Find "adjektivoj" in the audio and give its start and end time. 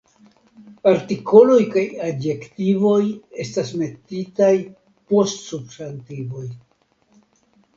2.07-2.95